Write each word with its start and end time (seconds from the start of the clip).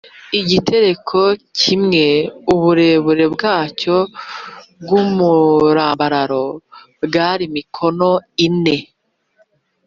igitereko 0.39 1.21
kimwe 1.59 2.05
uburebure 2.53 3.25
bwacyo 3.33 3.95
bw’umurambararo 4.81 6.45
bwari 7.05 7.45
mikono 7.55 8.09
ine 8.45 8.77